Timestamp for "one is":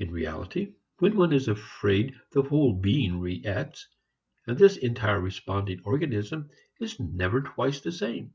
1.16-1.46